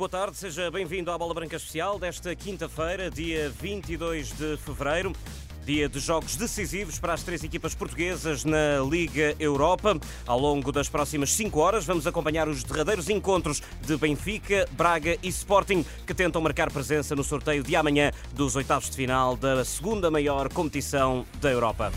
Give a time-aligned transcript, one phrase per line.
[0.00, 5.12] Boa tarde, seja bem-vindo à Bola Branca Especial desta quinta-feira, dia 22 de fevereiro.
[5.66, 10.00] Dia de jogos decisivos para as três equipas portuguesas na Liga Europa.
[10.26, 15.28] Ao longo das próximas cinco horas, vamos acompanhar os derradeiros encontros de Benfica, Braga e
[15.28, 20.10] Sporting, que tentam marcar presença no sorteio de amanhã dos oitavos de final da segunda
[20.10, 21.92] maior competição da Europa.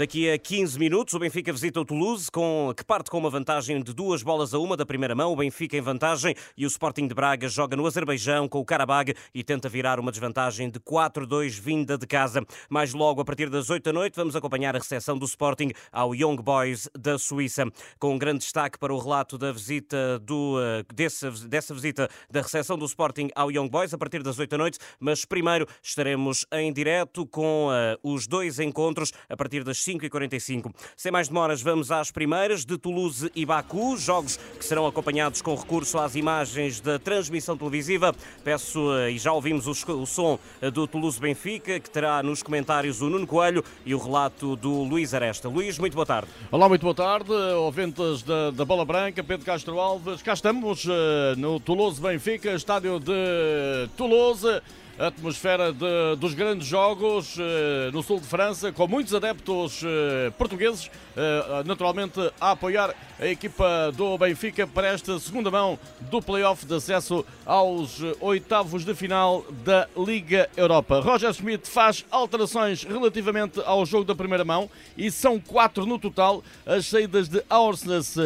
[0.00, 3.82] Daqui a 15 minutos, o Benfica visita o Toulouse, com, que parte com uma vantagem
[3.82, 5.30] de duas bolas a uma da primeira mão.
[5.30, 9.12] O Benfica em vantagem e o Sporting de Braga joga no Azerbaijão com o Karabag
[9.34, 12.42] e tenta virar uma desvantagem de 4-2 vinda de casa.
[12.70, 16.14] Mais logo, a partir das 8 da noite, vamos acompanhar a recepção do Sporting ao
[16.14, 17.66] Young Boys da Suíça,
[17.98, 22.40] com um grande destaque para o relato da visita do, eh, dessa, dessa visita da
[22.40, 24.78] recepção do Sporting ao Young Boys a partir das 8 da noite.
[24.98, 30.10] Mas primeiro estaremos em direto com uh, os dois encontros a partir das 5 e
[30.10, 30.72] 45.
[30.96, 35.54] Sem mais demoras, vamos às primeiras de Toulouse e Baku, jogos que serão acompanhados com
[35.54, 38.14] recurso às imagens da transmissão televisiva.
[38.44, 43.10] Peço, eh, e já ouvimos o, som eh, do Toulouse-Benfica, que terá nos comentários o
[43.10, 45.48] Nuno Coelho e o relato do Luís Aresta.
[45.48, 46.28] Luís, muito boa tarde.
[46.50, 47.32] Olá, muito boa tarde.
[47.32, 50.22] Ouvintes da, da Bola Branca, Pedro Castro Alves.
[50.22, 50.90] Cá estamos uh,
[51.36, 54.60] no Toulouse-Benfica, estádio de Toulouse
[55.00, 60.86] atmosfera de, dos grandes jogos uh, no sul de França, com muitos adeptos uh, portugueses,
[60.86, 65.78] uh, naturalmente a apoiar a equipa do Benfica para esta segunda mão
[66.10, 71.00] do play-off de acesso aos oitavos de final da Liga Europa.
[71.00, 76.42] Roger Schmidt faz alterações relativamente ao jogo da primeira mão e são quatro no total.
[76.66, 78.16] As saídas de Aursnes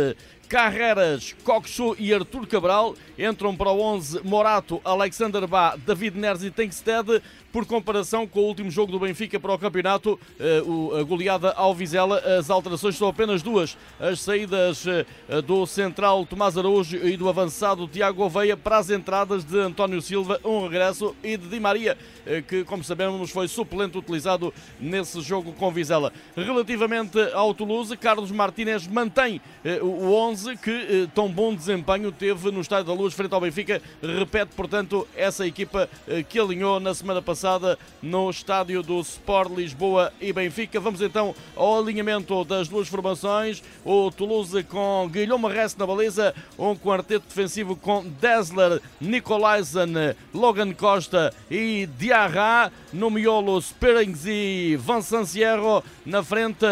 [0.48, 6.50] Carreras, Coxo e Artur Cabral entram para o 11 Morato, Alexander Bá, David Neres e
[6.50, 7.22] Tenkstead
[7.54, 10.60] por comparação com o último jogo do Benfica para o campeonato, eh,
[10.98, 13.78] a goleada ao Vizela, as alterações são apenas duas.
[14.00, 15.06] As saídas eh,
[15.40, 20.40] do central Tomás Araújo e do avançado Tiago Oveia para as entradas de António Silva,
[20.44, 25.52] um regresso, e de Di Maria, eh, que, como sabemos, foi suplente utilizado nesse jogo
[25.52, 26.12] com Vizela.
[26.36, 29.40] Relativamente ao Toulouse, Carlos Martínez mantém
[29.80, 33.80] o 11 que tão bom desempenho teve no Estádio da Luz frente ao Benfica.
[34.02, 35.88] Repete, portanto, essa equipa
[36.28, 40.80] que alinhou na semana passada passada no estádio do Sport Lisboa e Benfica.
[40.80, 43.62] Vamos então ao alinhamento das duas formações.
[43.84, 49.92] O Toulouse com Guilherme Rest na baliza, um quarteto defensivo com Dessler, Nicolaisen,
[50.32, 52.72] Logan Costa e Diarra.
[52.90, 55.84] No miolo, Sperings e Vincent Sierro.
[56.06, 56.64] Na frente,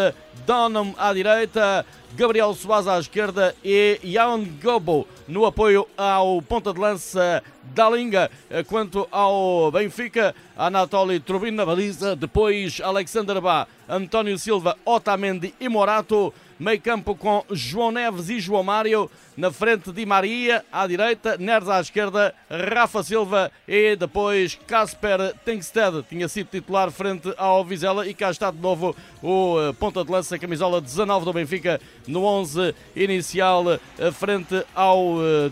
[0.45, 1.85] Donham à direita.
[2.15, 8.29] Gabriel Soares à esquerda e Jan Gobo no apoio ao ponta de lança da Linga.
[8.67, 16.31] Quanto ao Benfica, Anatoly Trubin na baliza, depois Alexander Bá, António Silva, Otamendi e Morato.
[16.59, 19.09] Meio campo com João Neves e João Mário.
[19.35, 26.05] Na frente de Maria, à direita, Neres à esquerda, Rafa Silva e depois Casper Tengsted.
[26.07, 30.11] Tinha sido titular frente ao Vizela e cá está de novo o eh, ponta de
[30.11, 35.51] lança, camisola 19 do Benfica no 11 inicial, eh, frente ao eh,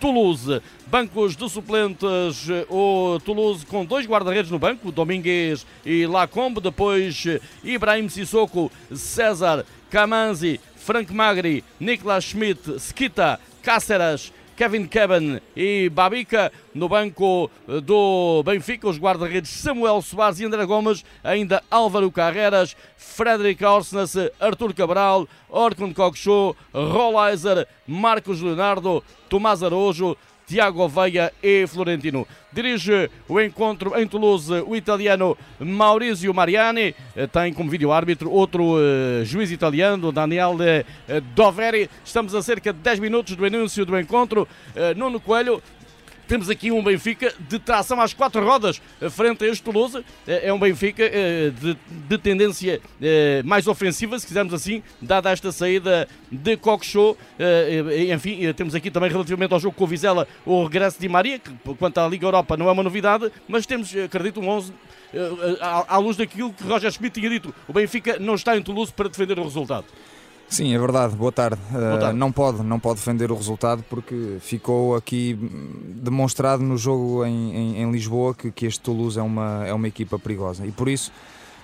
[0.00, 0.62] Toulouse.
[0.86, 7.24] Bancos de suplentes, o Toulouse com dois guarda-redes no banco, Domingues e Lacombe, depois
[7.62, 16.50] Ibrahim Sissoko, César Kamanzi, Frank Magri, Niklas Schmidt, Skita, Cáceres, Kevin Keben e Babica.
[16.74, 17.48] No banco
[17.84, 24.74] do Benfica, os guarda-redes Samuel Soares e André Gomes, ainda Álvaro Carreras, Frederic Orsnes, Artur
[24.74, 30.16] Cabral, Orkun Kokshu, Rolleiser, Marcos Leonardo, Tomás Araújo,
[30.48, 32.26] Tiago Oveia e Florentino.
[32.50, 36.94] Dirige o encontro em Toulouse o italiano Maurizio Mariani.
[37.14, 41.90] Eh, tem como vídeo-árbitro outro uh, juiz italiano, Daniel uh, Doveri.
[42.02, 44.48] Estamos a cerca de 10 minutos do anúncio do encontro.
[44.74, 45.62] Uh, Nuno Coelho
[46.28, 48.80] temos aqui um Benfica de tração às quatro rodas
[49.10, 50.04] frente a este Toulouse.
[50.26, 55.30] É, é um Benfica eh, de, de tendência eh, mais ofensiva, se quisermos assim, dada
[55.30, 56.58] esta saída de.
[57.38, 61.38] Eh, enfim, temos aqui também relativamente ao jogo com o Vizela o regresso de Maria,
[61.38, 64.72] que quanto à Liga Europa não é uma novidade, mas temos, acredito, um 11
[65.60, 67.54] à luz daquilo que Roger Schmidt tinha dito.
[67.66, 69.86] O Benfica não está em Toulouse para defender o resultado.
[70.48, 71.14] Sim, é verdade.
[71.14, 71.60] Boa tarde.
[71.70, 72.14] Boa tarde.
[72.14, 75.38] Uh, não pode, não pode defender o resultado porque ficou aqui
[75.96, 79.86] demonstrado no jogo em, em, em Lisboa que, que este Toulouse é uma, é uma
[79.86, 81.12] equipa perigosa e por isso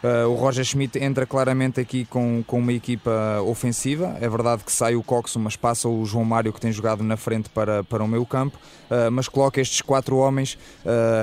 [0.04, 4.14] Uh, o Roger Schmidt entra claramente aqui com, com uma equipa ofensiva.
[4.20, 7.16] É verdade que sai o Coxo, mas passa o João Mário que tem jogado na
[7.16, 8.58] frente para, para o meio campo.
[8.90, 10.58] Uh, mas coloca estes quatro homens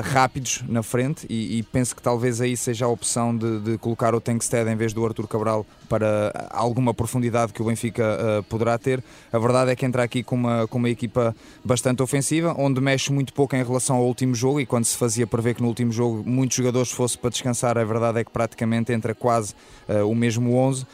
[0.04, 4.16] rápidos na frente e, e, penso que talvez aí seja a opção de, de colocar
[4.16, 8.78] o Tankstead em vez do Arthur Cabral para alguma profundidade que o Benfica uh, poderá
[8.78, 9.04] ter.
[9.30, 11.36] A verdade é que entra aqui com uma, com uma equipa
[11.66, 15.28] bastante ofensiva, onde mexe muito pouco em relação ao último jogo e quando se fazia
[15.28, 18.94] prever que no último jogo muitos jogadores fossem para descansar, a verdade é que praticamente
[18.94, 19.54] entra quase
[19.90, 20.88] uh, o mesmo 11 uh,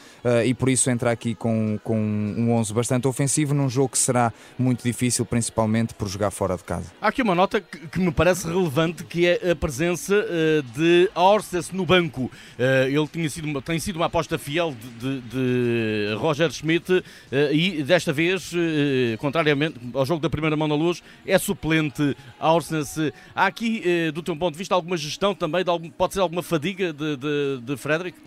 [0.44, 4.34] e por isso entra aqui com, com um 11 bastante ofensivo num jogo que será
[4.58, 6.88] muito difícil, principalmente por jogar fora de casa.
[7.00, 10.26] Há aqui uma nota que, me parece relevante que é a presença
[10.76, 12.32] de Orstes no banco.
[12.58, 17.04] ele tinha sido, tem sido uma aposta fiel de, de, de Roger Schmidt
[17.52, 18.52] e desta vez,
[19.20, 22.98] contrariamente ao jogo da primeira mão na luz, é suplente Orstes.
[23.36, 26.44] Há aqui, do teu ponto de vista, alguma gestão também, de algum, pode ser alguma
[26.44, 28.18] fadiga de, de, de Frederick?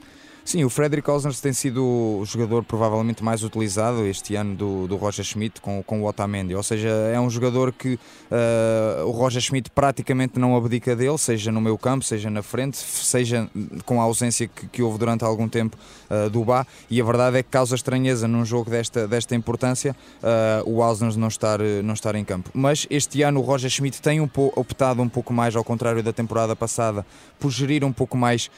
[0.50, 4.97] Sim, o Frederick Osners tem sido o jogador provavelmente mais utilizado este ano do, do
[4.97, 9.41] Roger Schmidt com, com o Otamendi, ou seja, é um jogador que uh, o Roger
[9.41, 13.49] Schmidt praticamente não abdica dele, seja no meio campo, seja na frente, seja
[13.87, 15.76] com a ausência que, que houve durante algum tempo
[16.11, 19.94] uh, do Bá, e a verdade é que causa estranheza num jogo desta, desta importância
[20.20, 22.50] uh, o Osners não estar, não estar em campo.
[22.53, 26.12] Mas este ano o Roger Schmidt tem um optado um pouco mais, ao contrário da
[26.12, 27.06] temporada passada,
[27.38, 28.50] por gerir um pouco mais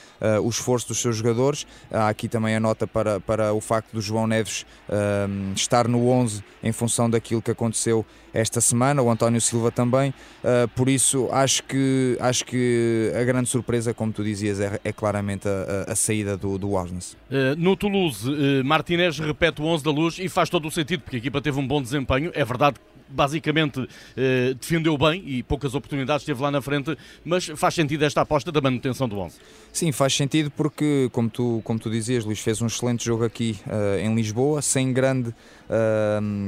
[0.42, 4.00] o esforço dos seus jogadores Há aqui também a nota para, para o facto do
[4.00, 9.40] João Neves um, estar no 11 em função daquilo que aconteceu esta semana, o António
[9.40, 10.10] Silva também.
[10.42, 14.92] Uh, por isso, acho que, acho que a grande surpresa, como tu dizias, é, é
[14.92, 17.16] claramente a, a, saída do, do Osnes.
[17.30, 21.00] Uh, no Toulouse, uh, Martinez repete o 11 da luz e faz todo o sentido,
[21.00, 22.30] porque a equipa teve um bom desempenho.
[22.34, 23.86] É verdade que basicamente
[24.16, 28.50] eh, defendeu bem e poucas oportunidades teve lá na frente, mas faz sentido esta aposta
[28.50, 29.36] da manutenção do 11.
[29.72, 33.56] Sim, faz sentido porque, como tu, como tu dizias, Luís fez um excelente jogo aqui
[33.66, 35.34] uh, em Lisboa, sem grande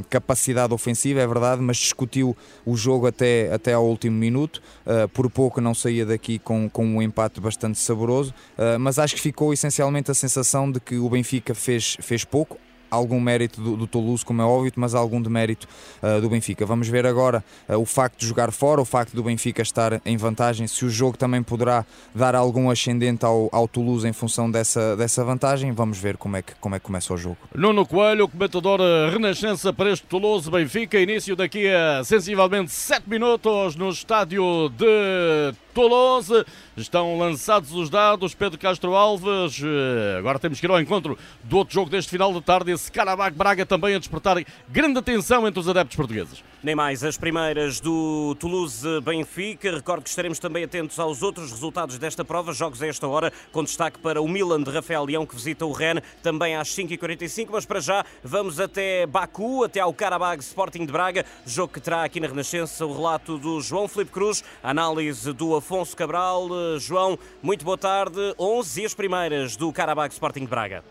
[0.09, 4.63] capacidade ofensiva, é verdade, mas discutiu o jogo até, até ao último minuto.
[4.87, 8.35] Uh, por pouco não saía daqui com, com um empate bastante saboroso,
[8.81, 12.59] mas acho que ficou essencialmente a sensação de que o Benfica fez, fez pouco
[12.95, 15.69] algum mérito do, do Toulouse, como é óbvio, mas algum de mérito
[16.03, 16.65] uh, do Benfica.
[16.65, 20.17] Vamos ver agora uh, o facto de jogar fora, o facto do Benfica estar em
[20.17, 24.97] vantagem, se o jogo também poderá dar algum ascendente ao, ao Toulouse em função dessa,
[24.97, 25.73] dessa vantagem.
[25.73, 27.37] Vamos ver como é, que, como é que começa o jogo.
[27.55, 28.81] Nuno Coelho, comentador
[29.11, 36.45] Renascença para este Toulouse Benfica, início daqui a sensivelmente 7 minutos no estádio de Toulouse.
[36.77, 38.35] Estão lançados os dados.
[38.35, 39.61] Pedro Castro Alves.
[39.63, 42.71] Eh, agora temos que ir ao encontro do outro jogo deste final de tarde.
[42.71, 44.37] Esse Carabag Braga também a despertar
[44.69, 46.43] grande atenção entre os adeptos portugueses.
[46.63, 49.73] Nem mais as primeiras do Toulouse-Benfica.
[49.73, 52.53] Recordo que estaremos também atentos aos outros resultados desta prova.
[52.53, 55.73] Jogos a esta hora, com destaque para o Milan de Rafael Leão, que visita o
[55.73, 57.49] Rennes, também às 5h45.
[57.51, 61.27] Mas para já, vamos até Baku, até ao Karabag Sporting de Braga.
[61.45, 65.97] Jogo que terá aqui na Renascença o relato do João Felipe Cruz, análise do Afonso
[65.97, 66.47] Cabral.
[66.79, 68.35] João, muito boa tarde.
[68.39, 70.85] 11 e as primeiras do Karabakh Sporting de Braga.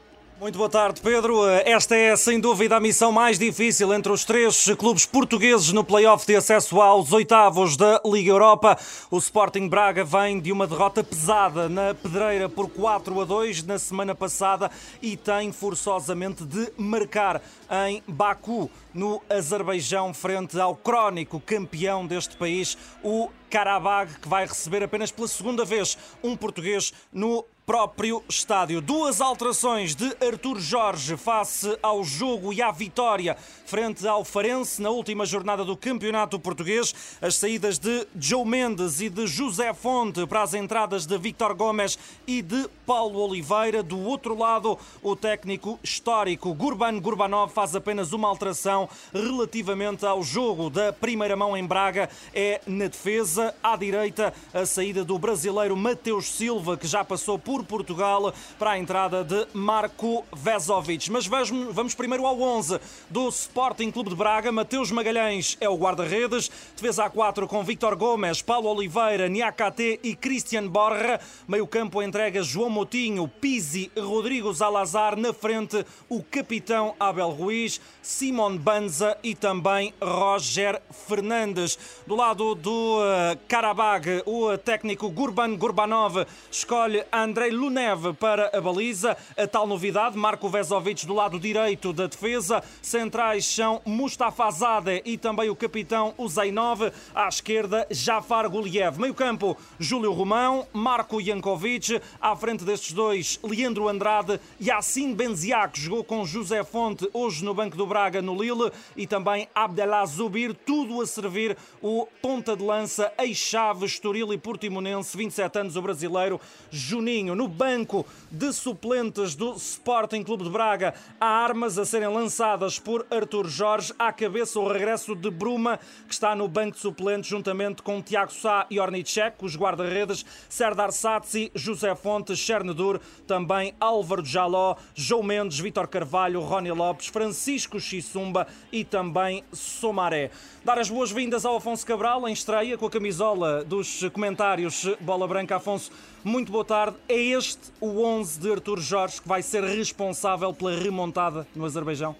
[0.44, 1.48] Muito boa tarde, Pedro.
[1.48, 6.28] Esta é sem dúvida a missão mais difícil entre os três clubes portugueses no play-off
[6.28, 8.78] de acesso aos oitavos da Liga Europa.
[9.10, 13.80] O Sporting Braga vem de uma derrota pesada na Pedreira por 4 a 2 na
[13.80, 14.70] semana passada
[15.02, 17.42] e tem forçosamente de marcar
[17.88, 24.84] em Baku, no Azerbaijão, frente ao crónico campeão deste país, o Karabag, que vai receber
[24.84, 28.82] apenas pela segunda vez um português no próprio estádio.
[28.82, 34.90] Duas alterações de Artur Jorge face ao jogo e à vitória frente ao Farense na
[34.90, 36.94] última jornada do Campeonato Português.
[37.22, 41.98] As saídas de Joe Mendes e de José Fonte para as entradas de Victor Gomes
[42.28, 43.82] e de Paulo Oliveira.
[43.82, 50.70] Do outro lado, o técnico histórico Gurban Gurbanov faz apenas uma alteração relativamente ao jogo
[50.70, 52.10] da primeira mão em Braga.
[52.34, 57.53] É na defesa, à direita, a saída do brasileiro Mateus Silva, que já passou por
[57.54, 61.12] por Portugal para a entrada de Marco Vezovic.
[61.12, 62.80] Mas vamos primeiro ao 11
[63.12, 64.52] do Sporting Clube de Braga.
[64.52, 66.50] Mateus Magalhães é o guarda-redes.
[66.76, 71.20] Defesa A4 com Victor Gomes, Paulo Oliveira, Niakate e Christian Borra.
[71.48, 75.16] Meio campo entrega João Motinho, Pizzi, Rodrigo Zalazar.
[75.16, 81.78] Na frente o capitão Abel Ruiz, Simon Banza e também Roger Fernandes.
[82.08, 88.62] Do lado do uh, Karabag, o técnico Gurban Gurbanov escolhe André Andrei Luneve para a
[88.62, 89.18] baliza.
[89.36, 92.64] A tal novidade, Marco Vezovic do lado direito da defesa.
[92.82, 96.90] Centrais são Mustafa Zade e também o capitão Uzainov.
[97.14, 98.98] À esquerda, Jafar Guliev.
[98.98, 102.02] Meio campo, Júlio Romão, Marco Jankovic.
[102.22, 104.40] À frente destes dois, Leandro Andrade.
[104.62, 108.72] Yassin Benziak jogou com José Fonte hoje no Banco do Braga no Lille.
[108.96, 110.54] E também Abdelá Zubir.
[110.54, 115.18] Tudo a servir o ponta de lança, ex-chave, Estoril e Portimonense.
[115.18, 116.40] 27 anos, o brasileiro
[116.72, 120.94] Juninho No banco de suplentes do Sporting Clube de Braga.
[121.20, 123.94] Há armas a serem lançadas por Artur Jorge.
[123.98, 128.32] À cabeça o regresso de Bruma, que está no banco de suplentes juntamente com Tiago
[128.32, 135.60] Sá e Ornicek, os guarda-redes, Serdar Satsi, José Fontes, Chernedur, também Álvaro Jaló, João Mendes,
[135.60, 140.32] Vítor Carvalho, Rony Lopes, Francisco Xissumba e também Somaré.
[140.64, 145.58] Dar as boas-vindas ao Afonso Cabral em estreia com a camisola dos comentários Bola Branca.
[145.58, 145.92] Afonso,
[146.24, 146.96] muito boa tarde.
[147.10, 152.16] É este o 11 de Artur Jorge que vai ser responsável pela remontada no Azerbaijão?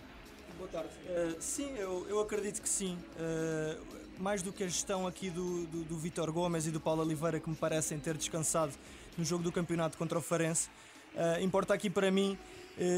[0.58, 0.90] Boa tarde.
[1.08, 2.98] Uh, sim, eu, eu, acredito que sim.
[3.16, 3.82] Uh,
[4.20, 7.40] mais do que a gestão aqui do, do, do Vitor Gomes e do Paulo Oliveira,
[7.40, 8.74] que me parecem ter descansado
[9.18, 10.68] no jogo do campeonato contra o Farense,
[11.16, 12.38] uh, importa aqui para mim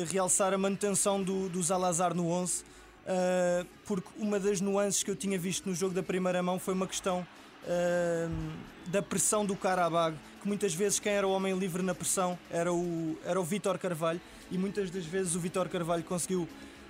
[0.09, 2.63] realçar a manutenção do, do Zalazar no 11,
[3.85, 6.88] porque uma das nuances que eu tinha visto no jogo da primeira mão foi uma
[6.88, 7.25] questão
[8.88, 12.71] da pressão do Karabag, que muitas vezes quem era o homem livre na pressão era
[12.71, 14.21] o, era o Vitor Carvalho,
[14.51, 16.47] e muitas das vezes o Vitor Carvalho conseguiu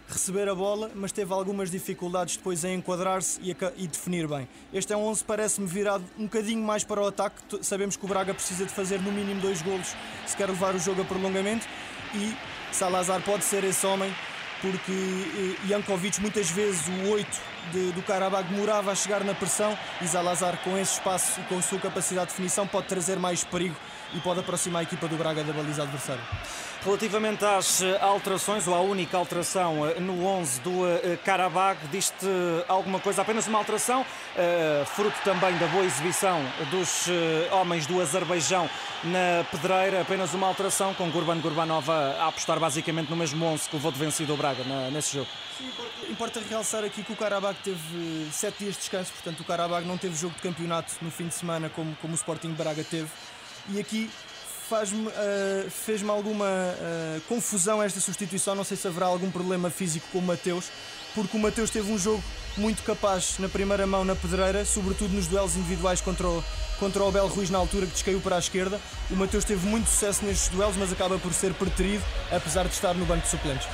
[0.07, 4.47] receber a bola, mas teve algumas dificuldades depois em enquadrar-se e, e, definir bem.
[4.71, 7.41] Este é um 11 parece-me virado um bocadinho mais para o ataque.
[7.63, 9.95] Sabemos que o Braga precisa de fazer no mínimo dois golos
[10.27, 11.67] se quer levar o jogo a prolongamento
[12.13, 12.35] e
[12.71, 14.13] Salazar pode ser esse homem
[14.71, 17.27] porque eh, Jankovic muitas vezes o 8
[17.71, 21.59] de, do Karabag demorava a chegar na pressão e Salazar com esse espaço e com
[21.59, 23.75] a sua capacidade de definição pode trazer mais perigo
[24.15, 26.23] e pode aproximar a equipa do Braga da baliza adversária.
[26.85, 32.27] Relativamente às eh, alterações, ou à única alteração eh, no 11 do eh, Karabag, diz-te
[32.67, 33.23] alguma coisa?
[33.23, 34.05] Apenas uma alteração,
[34.95, 37.07] fruto também da boa exibição dos
[37.51, 38.69] homens do Azerbaijão
[39.03, 43.75] na pedreira, apenas uma alteração com Gurban Gurbanov a apostar basicamente no mesmo 11 que
[43.75, 45.29] levou de vencido o Braga nesse jogo.
[45.57, 49.43] Sim, importa, importa, realçar aqui que o Karabag teve sete dias de descanso, portanto o
[49.43, 52.83] Karabag não teve jogo de campeonato no fim de semana como, como o Sporting Braga
[52.83, 53.07] teve.
[53.69, 54.09] E aqui
[54.69, 58.55] faz-me, uh, fez-me alguma uh, confusão esta substituição.
[58.55, 60.65] Não sei se haverá algum problema físico com o Mateus,
[61.13, 62.23] porque o Mateus teve um jogo
[62.57, 66.43] muito capaz na primeira mão na pedreira, sobretudo nos duelos individuais contra o,
[66.79, 68.79] contra o Bel Ruiz na altura que descaiu para a esquerda.
[69.09, 72.93] O Mateus teve muito sucesso nestes duelos, mas acaba por ser preterido, apesar de estar
[72.93, 73.67] no banco de suplentes.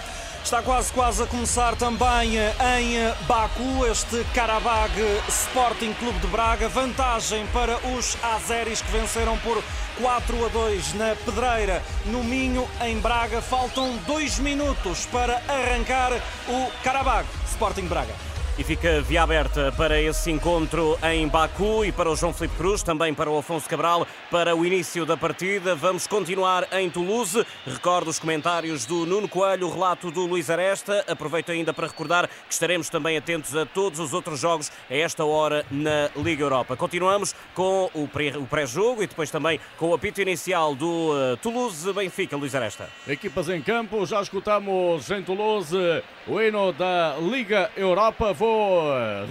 [0.43, 4.91] Está quase quase a começar também em Baku este Karabag
[5.29, 6.67] Sporting Clube de Braga.
[6.67, 9.63] Vantagem para os azeris que venceram por
[10.00, 13.41] 4 a 2 na Pedreira, no Minho, em Braga.
[13.41, 16.12] Faltam dois minutos para arrancar
[16.48, 18.30] o Karabag Sporting Braga.
[18.58, 22.84] E fica via aberta para esse encontro em Baku e para o João Felipe Cruz,
[22.84, 25.74] também para o Afonso Cabral, para o início da partida.
[25.74, 27.43] Vamos continuar em Toulouse.
[27.65, 31.03] Recordo os comentários do Nuno Coelho, o relato do Luís Aresta.
[31.08, 35.24] Aproveito ainda para recordar que estaremos também atentos a todos os outros jogos a esta
[35.24, 36.75] hora na Liga Europa.
[36.75, 38.08] Continuamos com o
[38.48, 42.89] pré-jogo e depois também com o apito inicial do uh, Toulouse-Benfica, Luís Aresta.
[43.08, 45.75] Equipas em campo, já escutamos em Toulouse
[46.27, 48.81] o hino da Liga Europa vou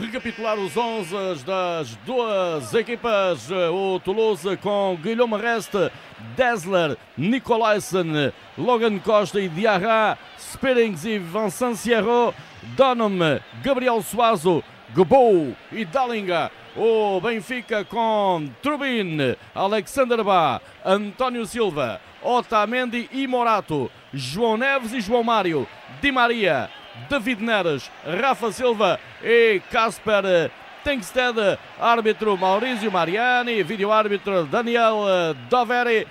[0.00, 3.50] recapitular os 11 das duas equipas.
[3.50, 5.90] O Toulouse com Guilherme Reste,
[6.36, 12.32] Dessler, Nicolaisen, Logan Costa e Diarra, Sperings e Vincent Sierro,
[12.76, 14.62] Donham, Gabriel Suazo,
[14.94, 16.48] Gobou e Dallinga.
[16.76, 25.24] O Benfica com Trubin, Alexander Bá, António Silva, Otamendi e Morato, João Neves e João
[25.24, 25.66] Mário,
[26.00, 26.70] Di Maria,
[27.08, 30.50] David Neres, Rafa Silva e Casper
[30.82, 35.04] Tengsted, árbitro Maurício Mariani, vídeo-árbitro Daniel
[35.48, 36.06] Doveri.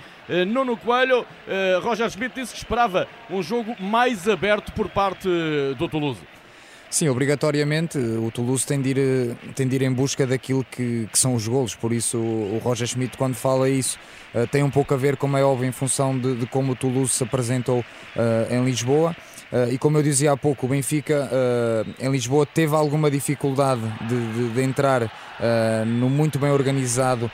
[0.46, 1.26] Nuno Coelho,
[1.82, 5.28] Roger Schmidt disse que esperava um jogo mais aberto por parte
[5.76, 6.20] do Toulouse.
[6.88, 11.18] Sim, obrigatoriamente o Toulouse tem de ir, tem de ir em busca daquilo que, que
[11.18, 13.98] são os golos, por isso o Roger Schmidt quando fala isso
[14.52, 17.12] tem um pouco a ver, como é óbvio, em função de, de como o Toulouse
[17.12, 17.84] se apresentou
[18.50, 19.16] em Lisboa.
[19.52, 23.80] Uh, e como eu dizia há pouco, o Benfica uh, em Lisboa teve alguma dificuldade
[24.08, 27.30] de, de, de entrar uh, no muito bem organizado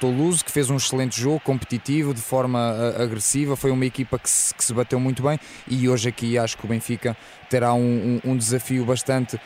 [0.00, 3.56] Toulouse, que fez um excelente jogo, competitivo, de forma agressiva.
[3.56, 5.38] Foi uma equipa que se, que se, bateu muito bem
[5.68, 7.14] e hoje aqui acho que o Benfica
[7.50, 9.38] terá um, um, um desafio bastante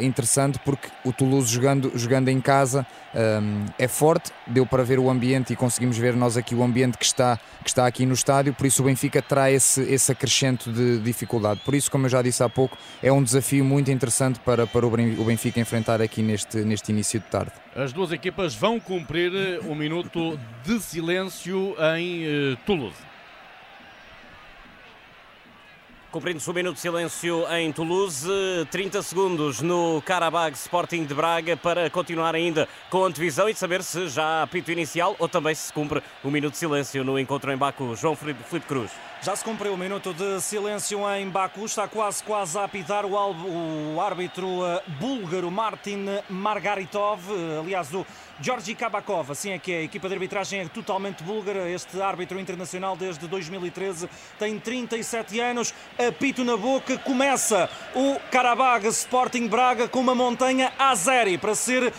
[0.00, 5.08] interessante porque o Toulouse jogando, jogando em casa um, é forte, deu para ver o
[5.08, 8.52] ambiente e conseguimos ver nós aqui o ambiente que está, que está aqui no estádio,
[8.52, 11.60] por isso o Benfica terá esse, esse acrescento de dificuldade dificuldade.
[11.64, 14.86] Por isso, como eu já disse há pouco, é um desafio muito interessante para, para
[14.86, 14.90] o
[15.24, 17.52] Benfica enfrentar aqui neste, neste início de tarde.
[17.74, 23.09] As duas equipas vão cumprir eh, um minuto de silêncio em uh, Toulouse.
[26.10, 28.28] Cumprindo-se um minuto de silêncio em Toulouse,
[28.68, 33.80] 30 segundos no Karabag Sporting de Braga para continuar ainda com a antevisão e saber
[33.84, 37.16] se já há apito inicial ou também se cumpre o um minuto de silêncio no
[37.16, 37.94] encontro em Baku.
[37.94, 38.90] João Felipe Cruz.
[39.22, 43.04] Já se cumpriu o um minuto de silêncio em Baku, está quase quase a apitar
[43.04, 48.06] o, árbitro uh, búlgaro Martin Margaritov, uh, aliás o
[48.40, 52.40] Georgi Kabakov, assim é que é, a equipa de arbitragem é totalmente búlgara, este árbitro
[52.40, 54.08] internacional desde 2013
[54.38, 61.36] tem 37 anos, apito na boca, começa o Karabag Sporting Braga com uma montanha Azeri
[61.36, 61.92] para ser uh,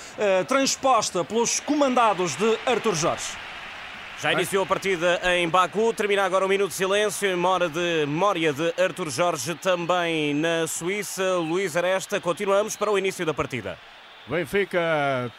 [0.47, 3.50] transposta pelos comandados de Artur Jorge.
[4.21, 8.05] Já iniciou a partida em Baku, termina agora um minuto de silêncio em memória de,
[8.05, 11.37] memória de Arthur Jorge, também na Suíça.
[11.37, 13.79] Luís Aresta, continuamos para o início da partida.
[14.27, 14.79] Benfica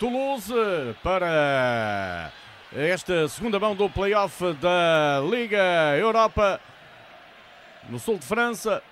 [0.01, 0.53] Toulouse
[1.01, 2.33] para
[2.75, 6.61] esta segunda mão do play-off da Liga Europa
[7.89, 8.83] no sul de França.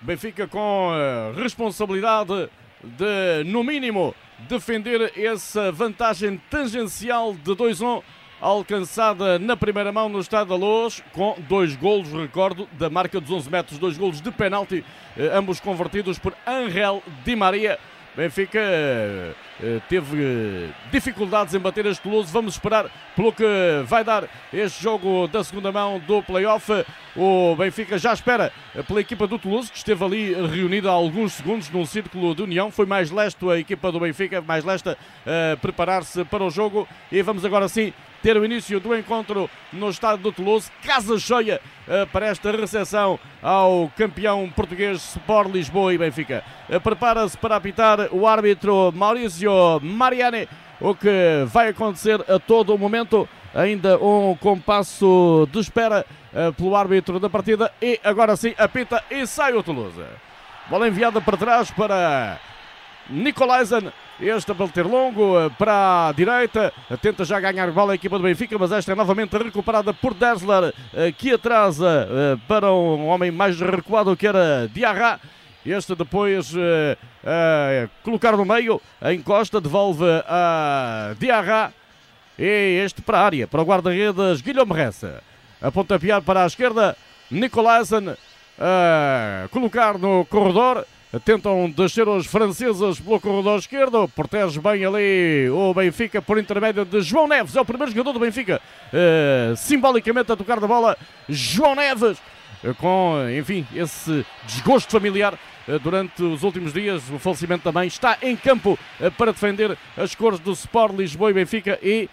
[0.00, 0.90] Benfica com
[1.36, 2.48] responsabilidade
[2.82, 4.14] de, no mínimo,
[4.48, 8.02] defender essa vantagem tangencial de 2-1
[8.42, 13.30] alcançada na primeira mão no Estado da Luz, com dois golos, recordo, da marca dos
[13.30, 14.84] 11 metros, dois golos de penalti,
[15.32, 17.78] ambos convertidos por Angel Di Maria.
[18.14, 18.60] Benfica
[19.88, 22.30] teve dificuldades em bater este Toulouse.
[22.30, 23.44] Vamos esperar pelo que
[23.86, 26.70] vai dar este jogo da segunda mão do playoff.
[27.16, 28.52] O Benfica já espera
[28.86, 32.70] pela equipa do Toulouse, que esteve ali reunida há alguns segundos num círculo de união.
[32.70, 36.86] Foi mais leste a equipa do Benfica, mais lesta a preparar-se para o jogo.
[37.10, 40.70] E vamos agora sim ter o início do encontro no estádio do Toulouse.
[40.84, 46.44] Casa cheia uh, para esta recepção ao campeão português Sport Lisboa e Benfica.
[46.68, 50.48] Uh, Prepara-se para apitar o árbitro Maurício Mariani.
[50.80, 53.28] O que vai acontecer a todo o momento.
[53.54, 57.70] Ainda um compasso de espera uh, pelo árbitro da partida.
[57.82, 60.02] E agora sim apita e sai o Toulouse.
[60.70, 62.38] Bola enviada para trás para
[63.08, 63.92] Nicolaisen.
[64.20, 66.72] Este a bater longo para a direita.
[67.00, 70.72] Tenta já ganhar bola a equipa do Benfica, mas esta é novamente recuperada por Dessler,
[71.18, 72.08] que atrasa
[72.46, 75.18] para um homem mais recuado que era Diarra.
[75.66, 76.52] Este depois
[78.02, 81.72] colocar no meio, a encosta, devolve a Diarra.
[82.38, 85.22] E este para a área, para o guarda-redes Guilherme Ressa.
[85.60, 86.96] A pontapear para a esquerda,
[87.30, 88.16] Nicolaisen.
[88.58, 90.86] Uh, colocar no corredor.
[91.20, 94.08] Tentam descer os franceses pelo corredor esquerdo.
[94.08, 97.54] Protege bem ali o Benfica por intermédio de João Neves.
[97.54, 98.62] É o primeiro jogador do Benfica.
[98.88, 100.96] Uh, simbolicamente a tocar da bola.
[101.28, 102.18] João Neves.
[102.64, 105.34] Uh, com, enfim, esse desgosto familiar
[105.68, 107.02] uh, durante os últimos dias.
[107.10, 108.78] O falecimento também está em campo
[109.18, 111.78] para defender as cores do Sport Lisboa e Benfica.
[111.82, 112.08] E,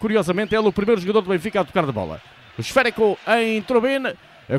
[0.00, 2.20] curiosamente, ele é o primeiro jogador do Benfica a tocar da bola.
[2.58, 4.12] O esférico em Turbine.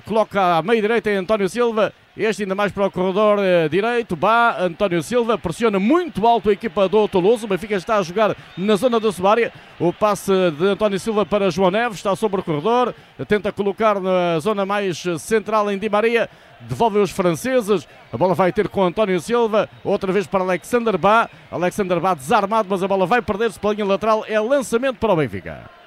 [0.05, 1.93] Coloca à meia direita António Silva.
[2.15, 4.17] Este ainda mais para o corredor eh, direito.
[4.17, 7.45] Bá, António Silva pressiona muito alto a equipa do Toulouse.
[7.45, 9.53] O Benfica está a jogar na zona da Subária.
[9.79, 12.93] O passe de António Silva para João Neves está sobre o corredor.
[13.29, 16.29] Tenta colocar na zona mais central em Di Maria.
[16.59, 17.87] Devolve os franceses.
[18.11, 19.69] A bola vai ter com António Silva.
[19.81, 21.29] Outra vez para Alexander Bá.
[21.49, 24.25] Alexander Bá desarmado, mas a bola vai perder-se pela linha lateral.
[24.27, 25.80] É lançamento para o Benfica.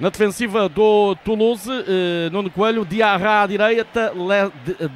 [0.00, 4.12] Na defensiva do Toulouse, eh, Nuno Coelho, Diarra à direita,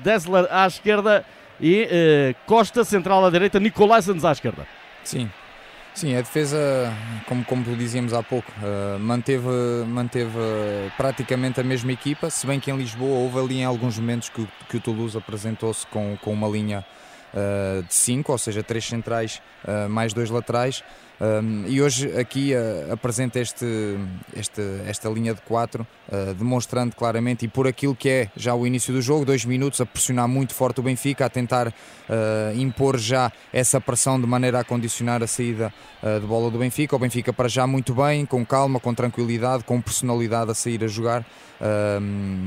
[0.03, 1.25] Dessler à esquerda
[1.61, 4.67] e eh, Costa central à direita, Nicolaisens à esquerda.
[5.05, 5.31] Sim,
[5.95, 6.59] sim, a defesa,
[7.29, 9.49] como, como dizíamos há pouco, uh, manteve,
[9.87, 10.33] manteve
[10.97, 14.47] praticamente a mesma equipa, se bem que em Lisboa houve ali em alguns momentos que,
[14.69, 16.85] que o Toulouse apresentou-se com, com uma linha
[17.33, 20.83] uh, de 5, ou seja, três centrais uh, mais dois laterais.
[21.19, 23.65] Um, e hoje aqui uh, apresenta este,
[24.37, 28.67] este, esta linha de 4, uh, demonstrando claramente, e por aquilo que é já o
[28.67, 31.73] início do jogo, dois minutos a pressionar muito forte o Benfica, a tentar uh,
[32.55, 35.73] impor já essa pressão de maneira a condicionar a saída
[36.21, 36.95] de bola do Benfica.
[36.95, 40.87] O Benfica para já muito bem, com calma, com tranquilidade, com personalidade a sair a
[40.87, 41.25] jogar,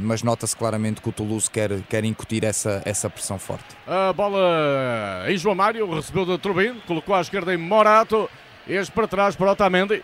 [0.01, 3.65] mas nota-se claramente que o Toulouse quer, quer incutir essa, essa pressão forte.
[3.85, 8.29] A bola em João Mário, recebeu da Turbin, colocou à esquerda em Morato.
[8.69, 10.03] Este para trás para Otamendi.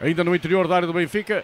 [0.00, 1.42] Ainda no interior da área do Benfica.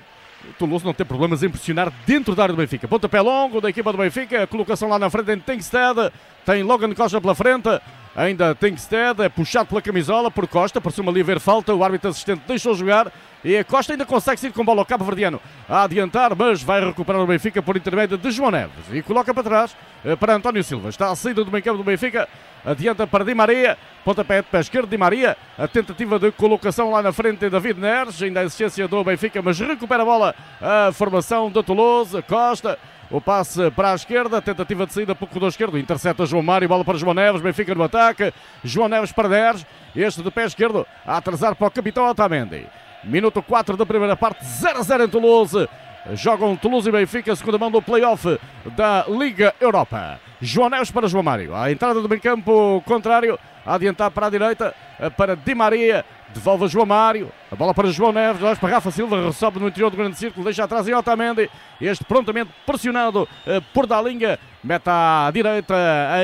[0.48, 2.87] O Toulouse não tem problemas em pressionar dentro da área do Benfica.
[2.87, 4.46] Pontapé longo da equipa do Benfica.
[4.46, 6.12] Colocação lá na frente em Tenkstead.
[6.46, 7.68] Tem Logan Costa pela frente.
[8.14, 9.22] Ainda Tenkstead.
[9.22, 10.81] É puxado pela camisola por Costa.
[10.81, 11.75] Presume ali ver falta.
[11.75, 13.12] O árbitro assistente deixou jogar.
[13.44, 17.20] E Costa ainda consegue sair com bola ao Cabo Verdiano a adiantar, mas vai recuperar
[17.20, 18.85] o Benfica por intermédio de João Neves.
[18.92, 20.88] E coloca para trás eh, para António Silva.
[20.88, 22.28] Está a saída do meio campo do Benfica.
[22.64, 23.76] Adianta para Di Maria.
[24.05, 25.37] Pontapé de pé esquerdo Di Maria.
[25.59, 28.22] A tentativa de colocação lá na frente de David Neres.
[28.22, 32.22] Ainda a existência do Benfica, mas recupera a bola a formação de Toulouse.
[32.22, 32.78] Costa
[33.11, 36.66] O passe para a esquerda, tentativa de saída para o corredor esquerdo, intercepta João Mário,
[36.66, 38.33] bola para João Neves, Benfica no ataque,
[38.64, 42.66] João Neves para 10, este de pé esquerdo a atrasar para o capitão Otamendi.
[43.04, 45.68] Minuto 4 da primeira parte, 0 a 0 em Toulouse.
[46.14, 48.38] Jogam Toulouse e Benfica, segunda mão do play-off
[48.76, 50.20] da Liga Europa.
[50.40, 51.54] João Neves para João Mário.
[51.54, 54.74] A entrada do meio-campo contrário, a adiantar para a direita,
[55.16, 56.04] para Di Maria.
[56.34, 57.30] Devolve a João Mário.
[57.50, 58.40] A bola para João Neves.
[58.40, 59.26] Nós para Rafa Silva.
[59.26, 60.44] Resobe no interior do grande círculo.
[60.44, 61.48] Deixa atrás em Otamendi.
[61.80, 64.38] Este prontamente pressionado uh, por Dalinga.
[64.64, 65.74] Mete à direita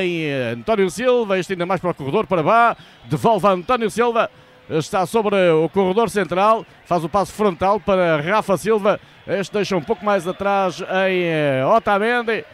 [0.01, 1.37] em uh, António Silva.
[1.37, 2.75] Este ainda mais para o corredor para Bá.
[3.05, 4.29] Devolve a António Silva.
[4.69, 6.63] Está sobre o corredor central.
[6.85, 8.99] Faz o passo frontal para Rafa Silva.
[9.25, 12.45] Este deixa um pouco mais atrás em uh, Otamendi.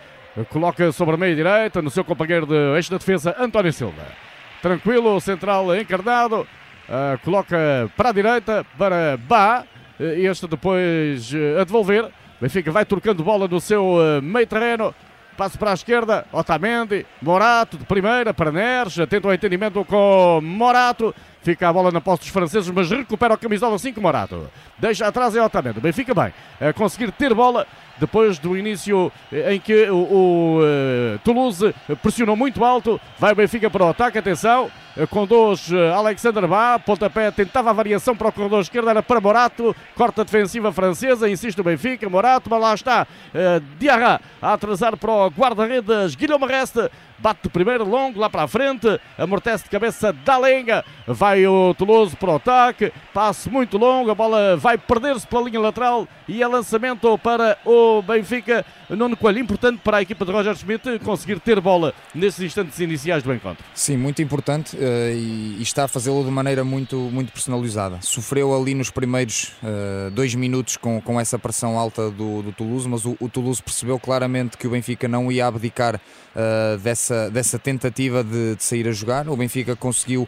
[0.50, 4.02] Coloca sobre a meia direita no seu companheiro de eixo da defesa, António Silva.
[4.62, 6.48] Tranquilo, central encarnado.
[6.88, 9.66] Uh, coloca para a direita, para Bá.
[10.00, 12.10] Uh, este depois a devolver.
[12.40, 14.96] Benfica vai trocando bola no seu meio terreno.
[15.38, 21.14] Passo para a esquerda, Otamendi, Morato de primeira para Neres, atento ao entendimento com Morato.
[21.46, 24.50] Fica a bola na posse dos franceses, mas recupera o camisola 5 Morato.
[24.80, 25.80] Deixa atrás é Otamendi.
[25.80, 27.68] Benfica bem a conseguir ter bola
[28.00, 33.00] depois do início em que o, o uh, Toulouse pressionou muito alto.
[33.20, 34.72] Vai o Benfica para o ataque, atenção.
[35.10, 39.76] Conduz uh, Alexander Bá, pontapé, tentava a variação para o corredor esquerdo, era para Morato,
[39.94, 45.12] corta defensiva francesa, insiste o Benfica, Morato, mas lá está uh, Diarra a atrasar para
[45.12, 50.84] o guarda-redes Guilherme Reste, bate primeiro longo lá para frente, amortece de cabeça da lenga,
[51.08, 55.60] vai o Toulouse para o ataque, passe muito longo, a bola vai perder-se pela linha
[55.60, 58.66] lateral e é lançamento para o Benfica.
[58.90, 63.24] Nuno Coelho, importante para a equipa de Roger Schmidt conseguir ter bola nesses instantes iniciais
[63.24, 63.64] do encontro.
[63.74, 64.80] Sim, muito importante uh,
[65.12, 68.00] e, está a fazê-lo de maneira muito, muito personalizada.
[68.02, 72.88] Sofreu ali nos primeiros uh, dois minutos com, com essa pressão alta do, do Toulouse,
[72.88, 76.78] mas o, o, Toulouse percebeu claramente que o Benfica não ia abdicar uh,
[77.16, 79.30] dessa, dessa tentativa de, de, sair a jogar.
[79.30, 80.28] O Benfica conseguiu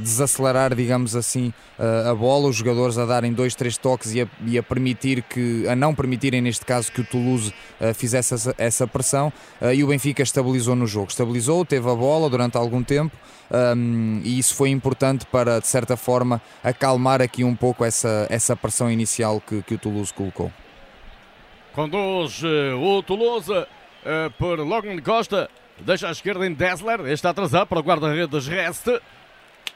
[0.00, 4.58] desacelerar, digamos assim, a bola, os jogadores a darem dois, três toques e a, e
[4.58, 7.54] a permitir que, a não permitirem neste caso que o Toulouse
[7.94, 9.32] fizesse essa, essa pressão
[9.74, 11.08] e o Benfica estabilizou no jogo.
[11.08, 13.16] Estabilizou, teve a bola durante algum tempo
[13.50, 18.54] um, e isso foi importante para, de certa forma, acalmar aqui um pouco essa, essa
[18.54, 20.52] pressão inicial que, que o Toulouse colocou.
[21.72, 23.66] Conduz uh, o Toulouse uh,
[24.38, 25.50] por Logan Costa,
[25.84, 29.00] deixa à esquerda em Dessler, este atrasado para o guarda-redes Reste.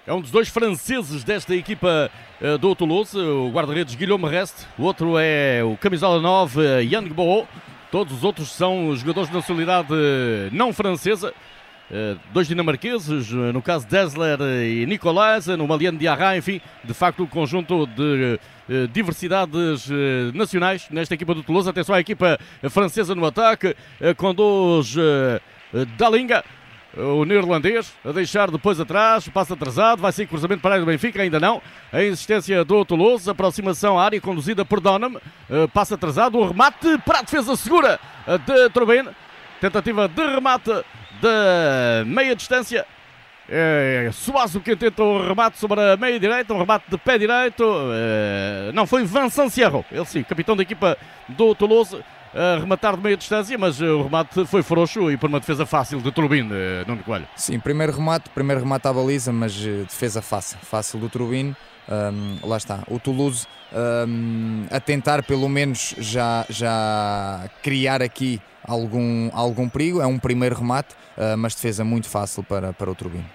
[0.07, 4.83] É um dos dois franceses desta equipa uh, do Toulouse, o guarda-redes Guilherme Reste, o
[4.83, 7.49] outro é o camisola 9 Yannick Boho.
[7.91, 9.89] Todos os outros são jogadores de nacionalidade
[10.53, 11.33] não francesa.
[11.91, 17.27] Uh, dois dinamarqueses, no caso Dessler e Nicolás, no Maliano Diarra, enfim, de facto, um
[17.27, 18.39] conjunto de
[18.93, 19.89] diversidades
[20.33, 21.69] nacionais nesta equipa do Toulouse.
[21.69, 22.39] Atenção à equipa
[22.71, 23.77] francesa no ataque,
[25.97, 26.45] Dalinga
[26.97, 30.91] o neerlandês a deixar depois atrás, passa atrasado, vai ser cruzamento para a área do
[30.91, 31.61] Benfica, ainda não.
[31.93, 36.99] A insistência do Toulouse, aproximação à área conduzida por Donham, uh, passa atrasado, o remate
[37.05, 37.99] para a defesa segura
[38.47, 39.09] de Trubin,
[39.61, 42.87] tentativa de remate de meia distância.
[43.47, 47.63] É, Suazo que tenta o remate sobre a meia direita, um remate de pé direito.
[47.93, 50.97] É, não foi Vincent Sierro, ele sim, capitão da equipa
[51.29, 52.03] do Toulouse
[52.35, 56.01] a rematar de meia distância, mas o remate foi frouxo e por uma defesa fácil
[56.01, 57.29] de Turbine, eh, Nuno Coelho.
[57.37, 61.57] Sim, primeiro remate, primeiro remate à baliza, mas eh, defesa fácil, fácil do Turbine.
[61.87, 63.47] Um, lá está, o Toulouse
[64.09, 70.01] um, a tentar pelo menos já, já criar aqui algum, algum perigo.
[70.01, 73.27] É um primeiro remate, uh, mas defesa muito fácil para, para o Turbine.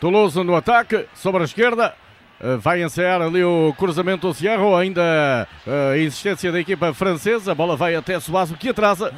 [0.00, 2.09] Toulouse no ataque, sobre a esquerda, eh,
[2.60, 7.54] vai ensaiar ali o cruzamento do Cierro, ainda eh, a insistência da equipa francesa, a
[7.54, 9.12] bola vai até Suazo que atrasa,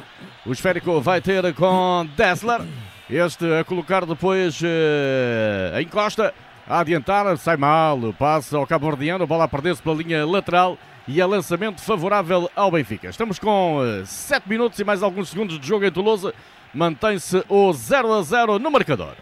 [0.45, 2.61] o esférico vai ter com Dessler,
[3.09, 6.33] este a colocar depois uh, em costa,
[6.67, 10.77] a adiantar, sai mal, passa ao cabo a bola a perder-se pela linha lateral.
[11.05, 13.09] E a lançamento favorável ao Benfica.
[13.09, 16.33] Estamos com 7 minutos e mais alguns segundos de jogo em Toulouse,
[16.73, 19.13] mantém-se o 0 a 0 no marcador.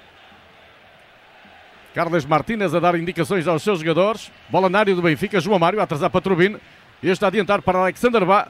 [1.93, 4.32] Carlos Martínez a dar indicações aos seus jogadores.
[4.49, 5.39] Bola na área do Benfica.
[5.39, 6.58] João Mário a atrasar para Turbine.
[7.04, 8.47] Este a adiantar para Alexander Bá.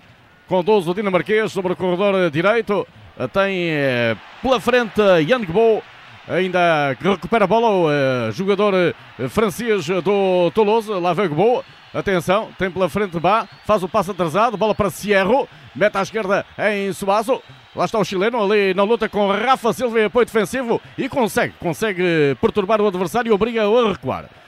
[0.47, 2.85] Com 12 o dinamarquês sobre o corredor direito.
[3.33, 5.83] Tem eh, pela frente Yang Bo.
[6.31, 8.93] Ainda recupera a bola o eh, jogador eh,
[9.27, 10.89] francês do Toulouse.
[10.89, 11.61] Lá vem Bo.
[11.93, 13.45] Atenção, tem pela frente Bá.
[13.65, 14.55] Faz o passo atrasado.
[14.55, 15.45] Bola para Cierro.
[15.75, 17.41] Mete à esquerda em Suazo.
[17.75, 21.53] Lá está o chileno ali na luta com Rafa Silva em apoio defensivo e consegue,
[21.59, 24.40] consegue perturbar o adversário e obriga-o a recuar.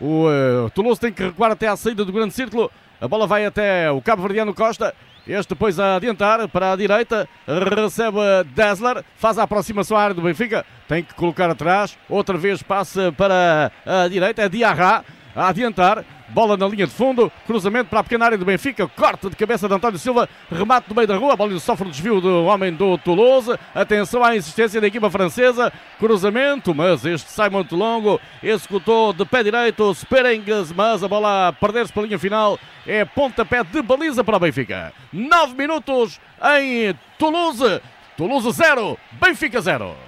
[0.00, 2.70] O uh, Toulouse tem que recuar até à saída do grande círculo.
[3.00, 4.94] A bola vai até o Cabo Verdeano Costa.
[5.26, 8.18] Este depois a adiantar para a direita, recebe
[8.54, 13.10] Dessler, faz a aproximação à área do Benfica, tem que colocar atrás, outra vez passa
[13.10, 15.04] para a direita, é Diarra
[15.34, 19.30] a adiantar, Bola na linha de fundo, cruzamento para a pequena área do Benfica, corte
[19.30, 22.20] de cabeça de António Silva, remate no meio da rua, a bola sofre o desvio
[22.20, 23.56] do homem do Toulouse.
[23.74, 29.44] Atenção à insistência da equipa francesa, cruzamento, mas este sai muito longo, executou de pé
[29.44, 34.24] direito Sperengues, mas a bola a perder-se para a linha final é pontapé de baliza
[34.24, 34.92] para o Benfica.
[35.12, 36.20] 9 minutos
[36.58, 37.80] em Toulouse,
[38.16, 40.05] Toulouse 0, Benfica 0.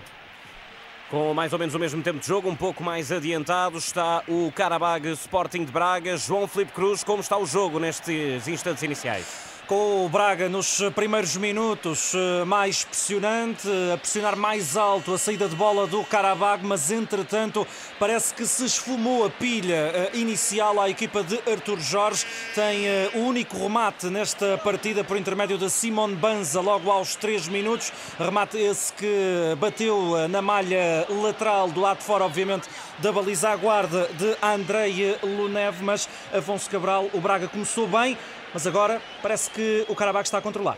[1.10, 4.52] Com mais ou menos o mesmo tempo de jogo, um pouco mais adiantado, está o
[4.52, 6.18] Karabag Sporting de Braga.
[6.18, 9.47] João Felipe Cruz, como está o jogo nestes instantes iniciais?
[9.68, 15.46] Com o Braga nos primeiros minutos eh, mais pressionante, a pressionar mais alto a saída
[15.46, 17.66] de bola do Carabag, mas entretanto
[17.98, 22.24] parece que se esfumou a pilha eh, inicial à equipa de Artur Jorge.
[22.54, 27.48] Tem eh, o único remate nesta partida por intermédio de Simon Banza logo aos 3
[27.48, 27.92] minutos.
[28.18, 32.66] Remate esse que bateu na malha lateral do lado de fora, obviamente,
[33.00, 38.16] da baliza à guarda de Andrei Lunev, mas Afonso Cabral, o Braga começou bem,
[38.52, 40.76] mas agora parece que o Karabakh está a controlar.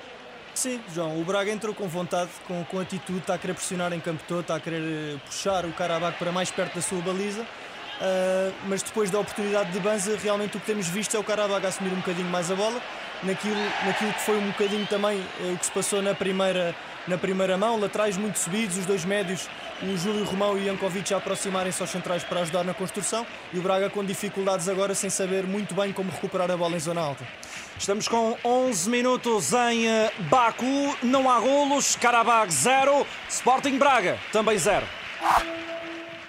[0.55, 4.01] Sim, João, o Braga entrou com vontade, com, com atitude, está a querer pressionar em
[4.01, 7.47] campo todo, está a querer eh, puxar o Karabakh para mais perto da sua baliza.
[8.01, 11.67] Uh, mas depois da oportunidade de Banza, realmente o que temos visto é o Karabakh
[11.67, 12.81] assumir um bocadinho mais a bola,
[13.23, 16.75] naquilo, naquilo que foi um bocadinho também uh, o que se passou na primeira,
[17.07, 19.51] na primeira mão, laterais muito subidos, os dois médios,
[19.83, 23.59] o Júlio Romão e o Jankovic a aproximarem-se aos centrais para ajudar na construção e
[23.59, 27.03] o Braga com dificuldades agora sem saber muito bem como recuperar a bola em zona
[27.03, 27.27] alta.
[27.79, 34.59] Estamos com 11 minutos em eh, Baku, não há golos, Karabag 0, Sporting Braga também
[34.59, 34.87] 0.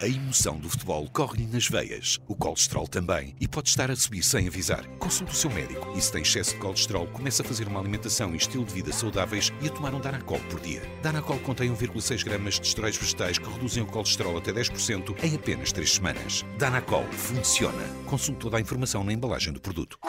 [0.01, 4.23] A emoção do futebol corre-lhe nas veias, o colesterol também, e pode estar a subir
[4.23, 4.83] sem avisar.
[4.97, 8.33] Consulte o seu médico e se tem excesso de colesterol, comece a fazer uma alimentação
[8.33, 10.81] e estilo de vida saudáveis e a tomar um Danacol por dia.
[11.03, 15.71] Danacol contém 1,6 gramas de esteróis vegetais que reduzem o colesterol até 10% em apenas
[15.71, 16.43] 3 semanas.
[16.57, 17.83] Danacol funciona.
[18.07, 19.99] Consulte toda a informação na embalagem do produto.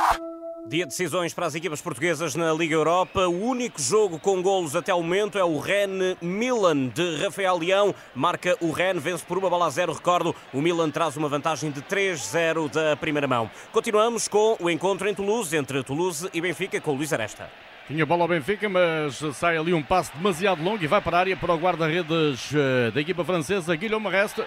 [0.65, 3.27] Dia de decisões para as equipas portuguesas na Liga Europa.
[3.27, 7.93] O único jogo com golos até o momento é o Ren Milan de Rafael Leão.
[8.15, 9.93] Marca o Ren, vence por uma bola a zero.
[9.93, 13.51] Recordo, o Milan traz uma vantagem de 3-0 da primeira mão.
[13.73, 17.51] Continuamos com o encontro em Toulouse, entre Toulouse e Benfica, com o Luís Aresta.
[17.89, 21.21] Tinha bola ao Benfica, mas sai ali um passo demasiado longo e vai para a
[21.21, 24.45] área para o guarda-redes eh, da equipa francesa, Guilherme Reste.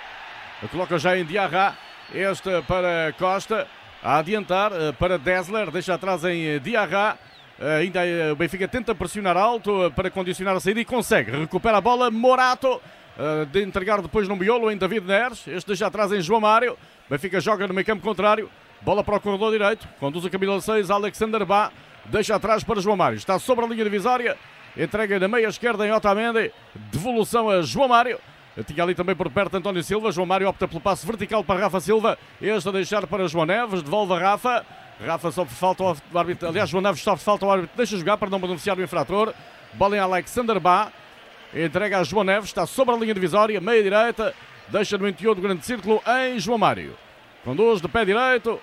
[0.71, 1.78] Coloca já em Diarra,
[2.13, 3.67] esta para Costa
[4.04, 7.18] a adiantar eh, para Dessler, deixa atrás em eh, Diarra.
[7.60, 8.00] Eh, ainda
[8.32, 11.32] o Benfica tenta pressionar alto para condicionar a saída e consegue.
[11.32, 12.82] Recupera a bola, Morato,
[13.52, 15.48] de entregar depois no miolo em David Neres.
[15.48, 16.78] Este deixa atrás em João Mário.
[17.10, 18.50] Benfica joga no meio campo contrário.
[18.82, 19.88] Bola para o corredor direito.
[20.00, 21.72] Conduz a Camila 6, Alexander Bá.
[22.06, 23.16] Deixa atrás para João Mário.
[23.16, 24.38] Está sobre a linha divisória.
[24.78, 26.52] Entrega na meia esquerda em Otamendi.
[26.92, 28.20] Devolução a João Mário.
[28.63, 30.12] Tinha ali também por perto António Silva.
[30.12, 32.18] João Mário opta pelo passe vertical para Rafa Silva.
[32.41, 33.82] Este a deixar para João Neves.
[33.82, 34.65] Devolve a Rafa.
[35.06, 36.48] Rafa sofre falta ao árbitro.
[36.48, 37.76] Aliás, João Neves sofre falta ao árbitro.
[37.76, 39.34] Deixa jogar para não beneficiar o infrator.
[39.74, 40.89] Bola em Alexander Bá.
[41.54, 42.50] Entrega a João Neves.
[42.50, 43.60] Está sobre a linha divisória.
[43.60, 44.34] Meia direita.
[44.70, 46.96] Deixa no interior do grande círculo em João Mário.
[47.44, 48.60] Conduz de pé direito.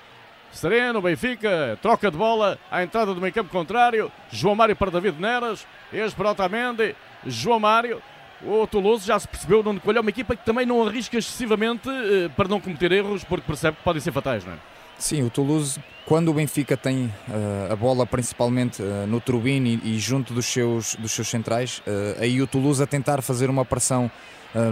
[0.53, 4.13] Sereno, Benfica, troca de bola à entrada do meio campo contrário.
[4.31, 5.67] João Mário para David Neres.
[5.93, 6.97] Este para Otamendi.
[7.27, 8.03] João Mário
[8.45, 11.89] o Toulouse já se percebeu onde colhe é uma equipa que também não arrisca excessivamente
[11.89, 14.57] uh, para não cometer erros, porque percebe que podem ser fatais, não é?
[14.99, 19.97] Sim, o Toulouse, quando o Benfica tem uh, a bola principalmente uh, no turbine e,
[19.97, 21.83] e, junto dos seus, dos seus centrais,
[22.21, 24.11] aí o Toulouse a tentar fazer uma pressão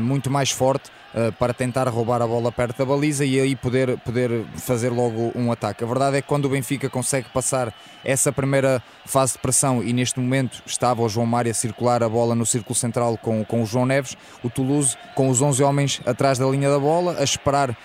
[0.01, 3.99] muito mais forte uh, para tentar roubar a bola perto da baliza e aí poder,
[3.99, 5.85] poder fazer logo um ataque.
[5.85, 7.73] A verdade é que quando o Benfica consegue passar
[8.05, 12.09] essa primeira fase de pressão e neste momento estava o João Mário a circular a
[12.09, 16.01] bola no círculo central com, com o João Neves, o Toulouse com os 11 homens
[16.07, 17.77] atrás da linha da bola, a esperar uh,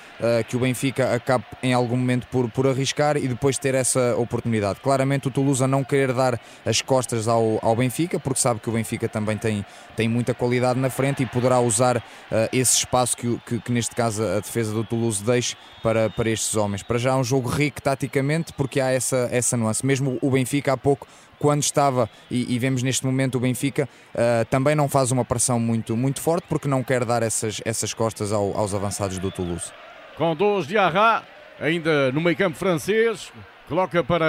[0.48, 4.80] que o Benfica acabe em algum momento por, por arriscar e depois ter essa oportunidade.
[4.82, 8.70] Claramente o Toulouse a não querer dar as costas ao, ao Benfica, porque sabe que
[8.70, 12.02] o Benfica também tem, tem muita qualidade na frente e poderá usar uh,
[12.52, 16.56] esse espaço que, que, que, neste caso a defesa do Toulouse deixe para, para estes
[16.56, 16.84] homens.
[16.84, 19.86] Para já é um jogo rico taticamente, porque há essa, essa nuance.
[19.86, 24.46] Mesmo o Benfica há pouco quando estava, e, e, vemos neste momento o Benfica, uh,
[24.46, 28.32] também não faz uma pressão muito, muito forte porque não quer dar essas, essas costas
[28.32, 29.72] ao, aos avançados do Toulouse.
[30.18, 31.24] Com dois de Arra,
[31.60, 33.32] ainda no meio campo francês,
[33.68, 34.26] coloca para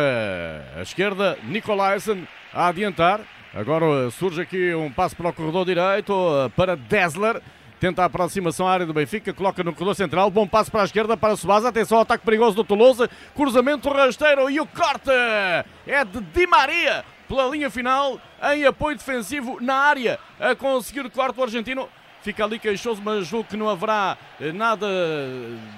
[0.76, 3.20] a esquerda Nicolaisen a adiantar.
[3.56, 6.12] Agora surge aqui um passo para o corredor direito
[6.54, 7.40] para Dessler.
[7.80, 10.84] tenta a aproximação à área do Benfica, coloca no corredor central, bom passo para a
[10.84, 15.10] esquerda para Subasa, atenção ao ataque perigoso do Toulouse, cruzamento rasteiro e o corte
[15.86, 18.20] é de Di Maria pela linha final,
[18.54, 21.88] em apoio defensivo na área, a conseguir o corte o argentino.
[22.22, 24.86] Fica ali queixoso, mas julgo que não haverá eh, nada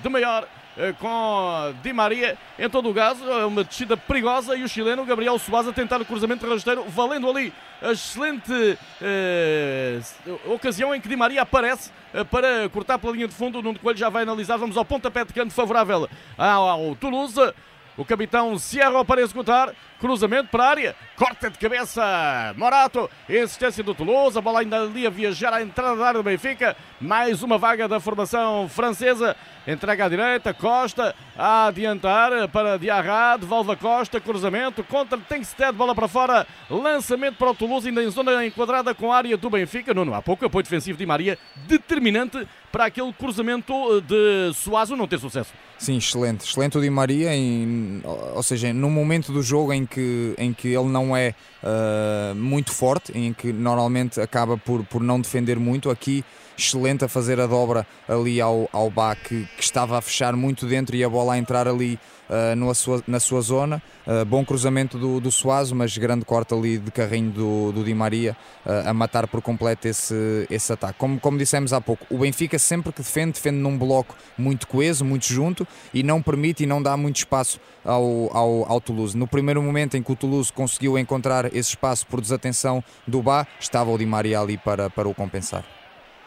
[0.03, 0.58] de maior eh,
[0.99, 2.38] com Di Maria.
[2.59, 6.01] Em todo o caso, é uma descida perigosa e o chileno Gabriel Soares a tentar
[6.01, 10.01] o cruzamento rasteiro, valendo ali a excelente eh,
[10.47, 13.59] ocasião em que Di Maria aparece eh, para cortar pela linha de fundo.
[13.59, 14.57] O Nuno Coelho já vai analisar.
[14.57, 17.53] Vamos ao pontapé de canto favorável ao Toulouse.
[17.97, 19.75] O capitão Sierra para executar.
[20.01, 20.97] Cruzamento para a área.
[21.17, 22.55] Corta de cabeça.
[22.57, 23.11] Morato.
[23.29, 24.39] Existência do Toulouse.
[24.39, 26.77] A bola ainda ali a viajar à entrada da área do Benfica.
[27.01, 29.35] Mais uma vaga da formação francesa.
[29.67, 30.55] Entrega à direita.
[30.55, 33.37] Costa a adiantar para Diarra.
[33.39, 34.21] Devolve a Costa.
[34.21, 34.85] Cruzamento.
[34.85, 35.73] Contra Tengsted.
[35.73, 36.47] Bola para fora.
[36.71, 37.89] Lançamento para o Toulouse.
[37.89, 39.93] Ainda em zona enquadrada com a área do Benfica.
[39.93, 40.47] Não, não há pouco.
[40.47, 41.37] Apoio defensivo de Maria.
[41.67, 45.53] Determinante para aquele cruzamento de Suazo não ter sucesso.
[45.79, 46.45] Sim, excelente.
[46.45, 50.68] Excelente o Di Maria, em, ou seja, no momento do jogo em que, em que
[50.68, 55.90] ele não é uh, muito forte, em que normalmente acaba por, por não defender muito,
[55.90, 56.24] aqui
[56.59, 60.97] excelente a fazer a dobra ali ao, ao Bá que, estava a fechar muito dentro
[60.97, 63.83] e a bola a entrar ali uh, na, sua, na sua zona.
[64.07, 67.94] Uh, bom cruzamento do, do Suazo, mas grande corte ali de carrinho do, do Di
[67.94, 70.99] Maria uh, a matar por completo esse, esse ataque.
[70.99, 75.05] Como, como dissemos há pouco, o Benfica sempre que defende, defende num bloco muito coeso,
[75.05, 79.16] muito junto e não permite e não dá muito espaço ao, ao, ao Toulouse.
[79.16, 83.47] No primeiro momento em que o Toulouse conseguiu encontrar esse espaço por desatenção do Bá,
[83.61, 85.78] estava o Di Maria ali para, para o compensar.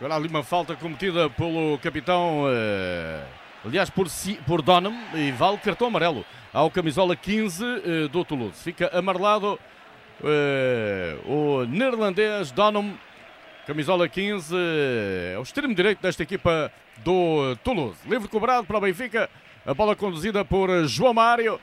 [0.02, 2.46] Agora ali uma falta cometida pelo capitão.
[2.46, 8.26] Uh aliás, por, si, por Donham, e vale cartão amarelo ao camisola 15 uh, do
[8.26, 8.62] Toulouse.
[8.64, 9.60] Fica amarelado
[10.22, 12.98] uh, o neerlandês Donham,
[13.68, 14.56] camisola 15,
[15.34, 16.72] é o extremo direito desta equipa
[17.04, 18.00] do Toulouse.
[18.06, 19.30] Livre cobrado para o Benfica,
[19.66, 21.60] a bola conduzida por João Mário.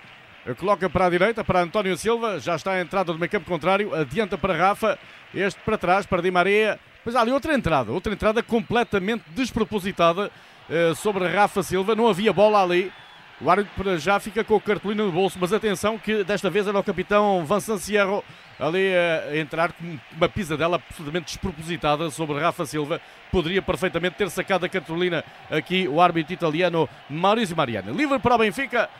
[0.58, 3.92] Coloca para a direita, para António Silva, já está a entrada do meio campo contrário,
[3.94, 4.98] adianta para Rafa,
[5.34, 6.78] este para trás, para Di Maria.
[7.08, 10.30] Pois há ali outra entrada, outra entrada completamente despropositada
[10.68, 11.94] eh, sobre Rafa Silva.
[11.94, 12.92] Não havia bola ali.
[13.40, 16.78] O árbitro já fica com o cartolina no bolso, mas atenção que desta vez era
[16.78, 18.22] o capitão Vincent Sierro
[18.60, 23.00] ali a entrar com uma pisadela absolutamente despropositada sobre Rafa Silva.
[23.32, 27.90] Poderia perfeitamente ter sacado a cartolina aqui o árbitro italiano Maurizio Mariano.
[27.94, 28.90] Livre para o Benfica,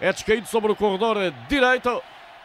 [0.00, 1.18] é descaído sobre o corredor
[1.50, 2.02] direito.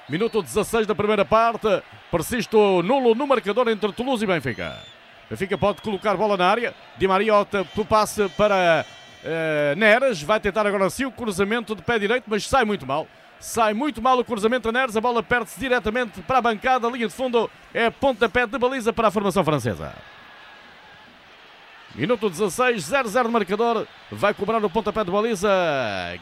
[0.10, 1.82] Minuto 16 da primeira parte.
[2.12, 4.93] Persiste o nulo no marcador entre Toulouse e Benfica.
[5.34, 6.76] Benfica pode colocar bola na área.
[6.96, 8.86] Di Maria opta por passe para
[9.24, 10.22] uh, Neres.
[10.22, 13.08] Vai tentar agora sim o cruzamento de pé direito, mas sai muito mal.
[13.40, 14.96] Sai muito mal o cruzamento a Neres.
[14.96, 16.88] A bola perde-se diretamente para a bancada.
[16.88, 19.96] A linha de fundo é pontapé de baliza para a formação francesa.
[21.96, 23.88] Minuto 16, 0-0 de marcador.
[24.12, 25.50] Vai cobrar o pontapé de baliza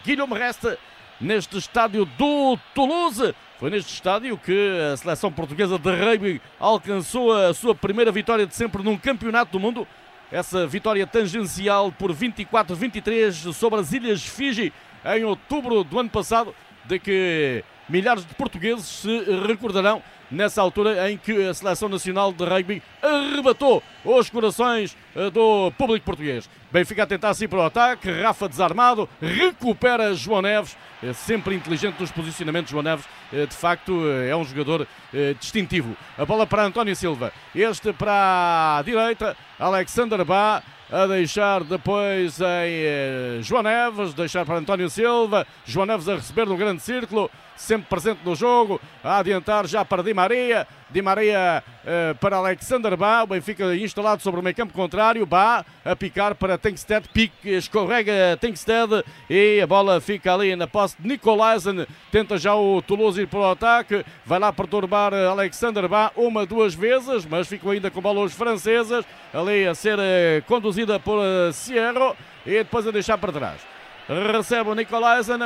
[0.06, 0.78] Guilherme Reste
[1.19, 3.36] neste estádio do Toulouse.
[3.62, 8.56] Foi neste estádio que a seleção portuguesa de rugby alcançou a sua primeira vitória de
[8.56, 9.88] sempre num campeonato do mundo.
[10.32, 14.74] Essa vitória tangencial por 24-23 sobre as Ilhas Fiji
[15.06, 21.17] em outubro do ano passado, de que milhares de portugueses se recordarão nessa altura em
[21.17, 26.50] que a Seleção Nacional de Rugby arrebatou os corações eh, do público português.
[26.72, 32.00] Benfica a tentar sim para o ataque, Rafa desarmado, recupera João Neves, é sempre inteligente
[32.00, 32.72] nos posicionamentos.
[32.72, 34.88] João Neves, eh, de facto, eh, é um jogador
[35.41, 35.98] distintivo.
[36.17, 43.41] A bola para António Silva, este para a direita, Alexander Bá a deixar depois em
[43.41, 48.19] João Neves, deixar para António Silva, João Neves a receber no grande círculo, sempre presente
[48.25, 53.27] no jogo, a adiantar já para Di Maria, Di Maria uh, para Alexander Bá, o
[53.27, 59.04] Benfica instalado sobre o meio campo contrário, Bá a picar para Tenkstead, pique, escorrega Tenkstead
[59.30, 63.39] e a bola fica ali na posse de Nicolaisen, tenta já o Toulouse ir para
[63.39, 68.21] o ataque, vai lá perturbar Alexander Bá uma, duas vezes, mas ficou ainda com bola
[68.21, 70.44] os franceses, ali a ser uh,
[70.82, 72.15] conduzida por uh, Sierro
[72.46, 73.62] e depois a deixar para trás.
[74.08, 75.40] Recebe o Nicolaisen,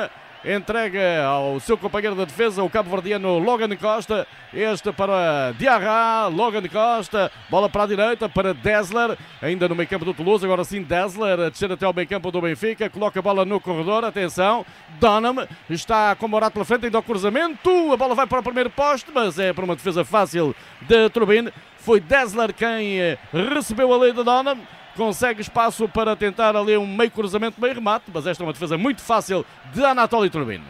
[0.44, 4.26] entrega ao seu companheiro da defesa, o cabo-verdiano Logan Costa.
[4.54, 10.06] Este para Diarra, Logan Costa, bola para a direita para Dessler, ainda no meio campo
[10.06, 10.46] do Toulouse.
[10.46, 13.60] Agora sim, Dessler a descer até ao meio campo do Benfica, coloca a bola no
[13.60, 14.06] corredor.
[14.06, 14.66] Atenção,
[15.00, 17.92] Donham está com Morato pela frente, ainda ao cruzamento.
[17.92, 21.52] A bola vai para o primeiro poste, mas é para uma defesa fácil de Turbine.
[21.78, 24.58] Foi Dessler quem eh, recebeu a lei de Donham
[24.96, 28.78] consegue espaço para tentar ali um meio cruzamento, meio remate, mas esta é uma defesa
[28.78, 30.62] muito fácil de Anatoly Turbin.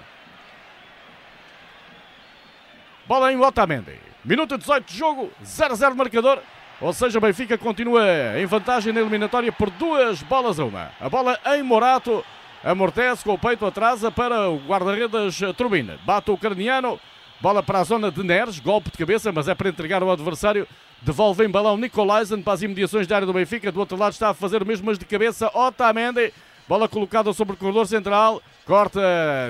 [3.07, 3.99] Bola em Otamendi.
[4.23, 6.39] Minuto 18 de jogo, 0-0 marcador.
[6.81, 8.03] Ou seja, o Benfica continua
[8.37, 10.91] em vantagem na eliminatória por duas bolas a uma.
[10.99, 12.25] A bola em Morato
[12.63, 15.99] amortece com o peito, atrasa para o guarda-redes Turbina.
[16.03, 16.99] Bate o Carniano,
[17.39, 20.67] bola para a zona de Neres, golpe de cabeça, mas é para entregar ao adversário.
[21.05, 23.71] Devolve em balão Nicolaisen para as imediações da área do Benfica.
[23.71, 26.33] Do outro lado está a fazer o mesmo, mas de cabeça Otamendi.
[26.67, 28.41] Bola colocada sobre o corredor central.
[28.65, 28.99] Corta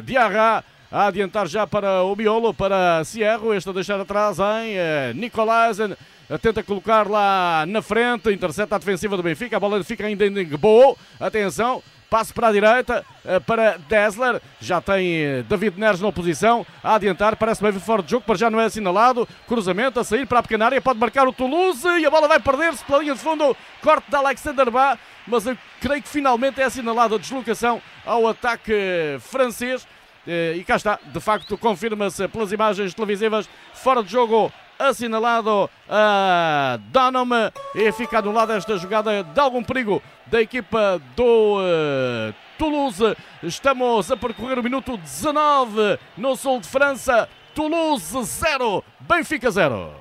[0.04, 0.66] Diarra.
[0.92, 3.54] A adiantar já para o Miolo, para Cierro.
[3.54, 5.96] Este a deixar atrás em eh, Nicolaisen.
[6.42, 8.34] Tenta colocar lá na frente.
[8.34, 9.56] Intercepta a defensiva do Benfica.
[9.56, 10.98] A bola fica ainda em Gbo.
[11.18, 11.82] Atenção.
[12.10, 14.42] Passe para a direita, eh, para Dessler.
[14.60, 16.66] Já tem eh, David Neres na oposição.
[16.84, 19.28] A adiantar, parece bem fora de jogo, para já não é assinalado.
[19.48, 20.82] Cruzamento a sair para a pequena área.
[20.82, 23.56] Pode marcar o Toulouse e a bola vai perder-se pela linha de fundo.
[23.82, 24.98] Corte de Alexander Bá.
[25.28, 29.88] Mas eu creio que finalmente é assinalada a deslocação ao ataque francês.
[30.28, 33.50] Eh, e cá está, de facto, confirma-se pelas imagens televisivas.
[33.74, 40.42] Fora de jogo assinalado a Donham e fica anulada esta jogada de algum perigo da
[40.42, 43.16] equipa do uh, Toulouse.
[43.44, 47.30] Estamos a percorrer o minuto 19 no sul de França.
[47.54, 49.94] Toulouse 0, Benfica 0.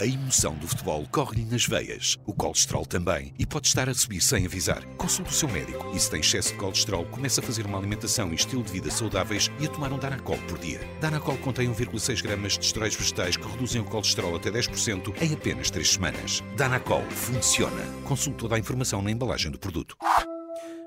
[0.00, 4.20] A emoção do futebol corre-lhe nas veias, o colesterol também, e pode estar a subir
[4.20, 4.84] sem avisar.
[4.96, 8.30] Consulte o seu médico e se tem excesso de colesterol, comece a fazer uma alimentação
[8.30, 10.80] e estilo de vida saudáveis e a tomar um Danacol por dia.
[11.00, 15.68] Danacol contém 1,6 gramas de esteróis vegetais que reduzem o colesterol até 10% em apenas
[15.68, 16.44] 3 semanas.
[16.56, 17.82] Danacol funciona.
[18.04, 19.96] Consulte toda a informação na embalagem do produto.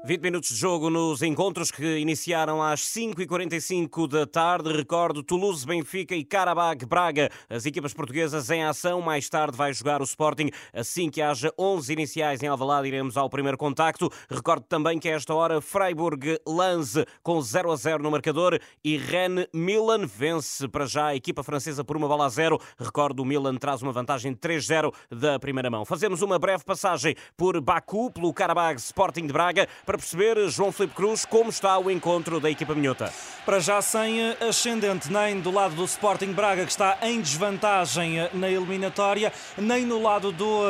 [0.04, 4.74] 20 minutos de jogo nos encontros que iniciaram às 5h45 da tarde.
[4.74, 7.30] Recordo Toulouse, Benfica e Karabag Braga.
[7.48, 9.00] As equipas portuguesas em ação.
[9.00, 10.50] Mais tarde vai jogar o Sporting.
[10.74, 14.12] Assim que haja 11 iniciais em Alvalade, iremos ao primeiro contacto.
[14.28, 18.98] Recordo também que a esta hora Freiburg Lanze com 0 a 0 no marcador e
[18.98, 22.60] Rennes Milan vence para já a equipa francesa por uma bola a zero.
[22.76, 25.86] Recordo o Milan traz uma vantagem 3-0 da primeira mão.
[25.86, 30.96] Fazemos uma breve passagem por Baku, pelo Karabag Sporting de Braga para perceber, João Felipe
[30.96, 33.12] Cruz, como está o encontro da equipa minhota.
[33.46, 38.50] Para já sem ascendente, nem do lado do Sporting Braga, que está em desvantagem na
[38.50, 40.62] eliminatória, nem no lado do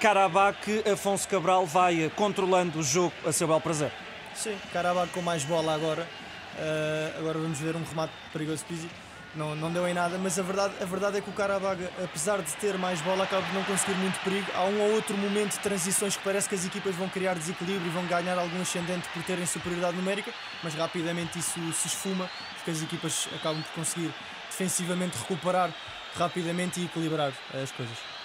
[0.00, 3.90] Karabakh, eh, Afonso Cabral vai eh, controlando o jogo a seu bel prazer.
[4.32, 6.06] Sim, Karabakh com mais bola agora.
[6.54, 8.88] Uh, agora vamos ver um remate perigoso Pizzi
[9.34, 12.40] não, não deu em nada, mas a verdade, a verdade é que o Carabaga, apesar
[12.42, 14.46] de ter mais bola, acaba de não conseguir muito perigo.
[14.54, 17.86] Há um ou outro momento de transições que parece que as equipas vão criar desequilíbrio
[17.86, 22.70] e vão ganhar algum ascendente por terem superioridade numérica, mas rapidamente isso se esfuma, porque
[22.70, 24.12] as equipas acabam por conseguir
[24.50, 25.70] defensivamente recuperar
[26.16, 28.17] rapidamente e equilibrar as coisas.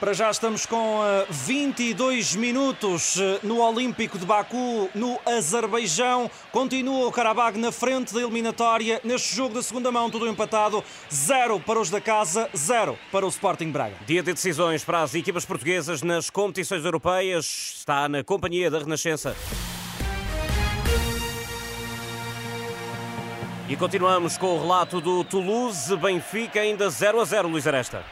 [0.00, 6.30] Para já estamos com 22 eh, minutos eh, no Olímpico de Baku, no Azerbaijão.
[6.52, 9.00] Continua o Karabag na frente da eliminatória.
[9.02, 10.84] Neste jogo da segunda mão, tudo empatado.
[11.12, 13.96] Zero para os da casa, zero para o Sporting Braga.
[14.06, 17.74] Dia de decisões para as equipas portuguesas nas competições europeias.
[17.78, 19.34] Está na companhia da Renascença.
[23.68, 28.04] E continuamos com o relato do Toulouse, Benfica, ainda 0 a 0, Luís Aresta.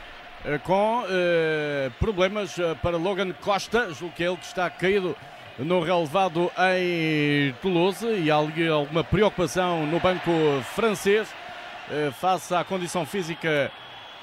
[0.46, 5.16] Eh, com uh, problemas eh, para Logan Costa, julgo que é ele que está caído
[5.58, 10.30] no relevado em Toulouse e há alguma preocupação no banco
[10.76, 11.28] francês
[11.90, 13.72] uh, face à condição física.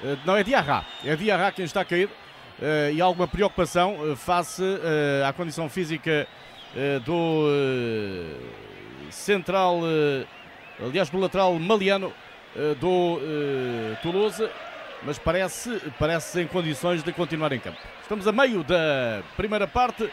[0.02, 2.12] Uh, não, é Diarra, é Diarra quem está caído
[2.94, 4.62] e há alguma preocupação face
[5.26, 6.24] à condição física
[7.04, 7.48] do
[9.10, 9.80] central,
[10.80, 12.12] aliás, do lateral maliano
[12.78, 13.18] do
[14.02, 14.48] Toulouse
[15.04, 17.78] mas parece, parece em condições de continuar em campo.
[18.02, 20.10] Estamos a meio da primeira parte,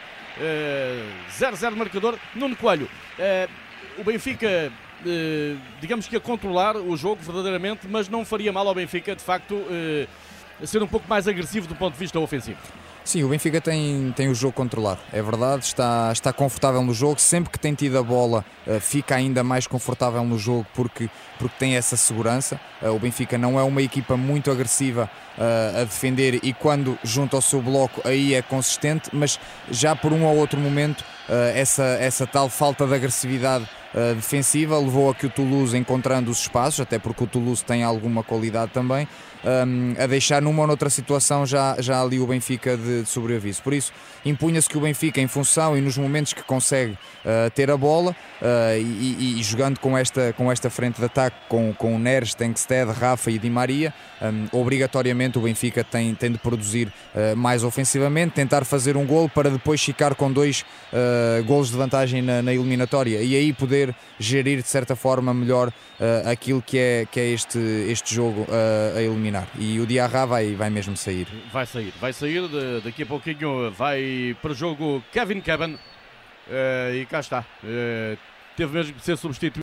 [1.40, 2.18] 0-0 uh, marcador.
[2.36, 4.72] Nuno Coelho, uh, o Benfica,
[5.02, 9.24] uh, digamos que a controlar o jogo verdadeiramente, mas não faria mal ao Benfica, de
[9.24, 9.56] facto,
[10.66, 12.60] ser um pouco mais agressivo do ponto de vista ofensivo.
[13.04, 17.20] Sim, o Benfica tem, tem o jogo controlado, é verdade, está, está confortável no jogo,
[17.20, 21.56] sempre que tem tido a bola uh, fica ainda mais confortável no jogo porque, porque
[21.58, 22.62] tem essa segurança.
[22.80, 27.36] Uh, o Benfica não é uma equipa muito agressiva uh, a defender e quando junto
[27.36, 29.40] ao seu bloco aí é consistente, mas
[29.72, 31.04] já por um ou outro momento
[31.56, 33.66] essa, essa tal falta de agressividade
[34.16, 38.22] defensiva levou a que o Toulouse, encontrando os espaços, até porque o Toulouse tem alguma
[38.22, 39.08] qualidade também,
[39.44, 43.62] um, a deixar numa ou noutra situação já, já ali o Benfica de, de sobreaviso.
[43.62, 43.92] Por isso,
[44.26, 48.12] impunha-se que o Benfica, em função e nos momentos que consegue uh, ter a bola
[48.12, 52.92] uh, e, e, jogando com esta, com esta frente de ataque, com, com Neres, Tenkstead,
[52.92, 58.34] Rafa e Di Maria, um, obrigatoriamente o Benfica tem, tem de produzir uh, mais ofensivamente,
[58.34, 60.64] tentar fazer um golo para depois ficar com dois
[60.94, 65.72] uh, golos de vantagem na, na, eliminatória e aí poder gerir de certa forma melhor
[66.26, 68.48] aquilo que é, que é este, este jogo
[68.96, 69.31] a eliminar.
[69.58, 71.28] E o Diarra vai, vai mesmo sair.
[71.52, 75.78] Vai sair, vai sair, de, daqui a pouquinho vai para o jogo Kevin Kevin
[76.94, 77.46] e cá está.
[78.56, 79.60] teve mesmo que ser substituído.